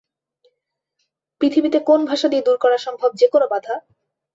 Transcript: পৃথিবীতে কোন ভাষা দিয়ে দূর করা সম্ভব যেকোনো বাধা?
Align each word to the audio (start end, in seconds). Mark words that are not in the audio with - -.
পৃথিবীতে 1.41 1.79
কোন 1.79 1.99
ভাষা 2.05 2.27
দিয়ে 2.27 2.45
দূর 2.45 2.57
করা 2.57 2.77
সম্ভব 2.77 3.09
যেকোনো 3.15 3.45
বাধা? 3.51 3.75